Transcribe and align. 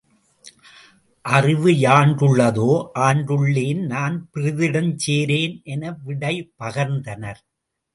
அறிவுயாண்டுளதோ 1.25 2.71
ஆண்டுள்ளேன் 2.99 3.83
நான் 3.93 4.17
பிறிதிடஞ் 4.33 4.93
சேரேன் 5.05 5.57
என 5.73 5.83
விடை 6.03 6.35
பகர்ந்தனர். 6.59 7.41